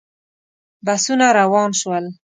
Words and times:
بسونه 0.85 1.27
روان 1.39 1.71
شول. 1.79 2.05